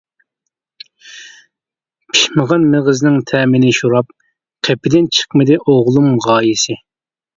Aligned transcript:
پىشمىغان 2.13 2.65
مېغىزنىڭ 2.71 3.19
تەمىنى 3.33 3.71
شوراپ، 3.81 4.15
قېپىدىن 4.69 5.11
چىقمىدى 5.19 5.59
ئوغلۇم 5.67 6.09
غايىسى. 6.29 6.81